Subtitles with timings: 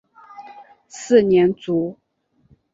[0.87, 1.95] 四年卒。